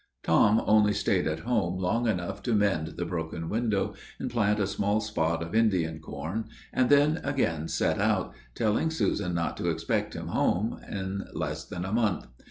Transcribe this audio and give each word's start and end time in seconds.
Tom 0.23 0.59
only 0.65 0.93
staid 0.93 1.27
at 1.27 1.41
home 1.41 1.77
long 1.77 2.07
enough 2.07 2.41
to 2.41 2.55
mend 2.55 2.87
the 2.97 3.05
broken 3.05 3.49
window, 3.49 3.93
and 4.17 4.31
plant 4.31 4.59
a 4.59 4.65
small 4.65 4.99
spot 4.99 5.43
of 5.43 5.53
Indian 5.53 5.99
corn, 5.99 6.45
and 6.73 6.89
then 6.89 7.17
again 7.23 7.67
set 7.67 7.99
out, 7.99 8.33
telling 8.55 8.89
Susan 8.89 9.35
not 9.35 9.57
to 9.57 9.69
expect 9.69 10.15
him 10.15 10.29
home 10.29 10.79
in 10.89 11.25
less 11.35 11.65
than 11.65 11.85
a 11.85 11.91
month. 11.93 12.25